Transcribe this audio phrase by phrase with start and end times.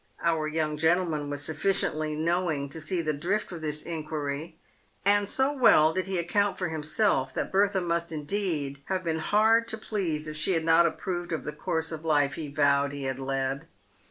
[0.23, 4.57] Our young gentleman was sufficiently know ing to see the drift of this inquiry;
[5.05, 9.67] and so well did he account for himself, that Bertha must, indeed, have been hard
[9.67, 13.03] to please if she had not approved of the course of life he vowed he
[13.03, 13.67] had led.